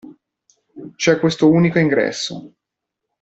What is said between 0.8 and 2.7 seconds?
C'è questo unico ingresso.